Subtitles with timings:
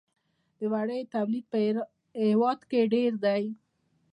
[0.57, 1.57] د وړیو تولید په
[2.29, 3.43] هیواد کې ډیر دی